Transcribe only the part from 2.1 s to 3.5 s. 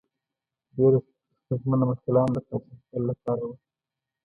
هم د قاچاقبر له پاره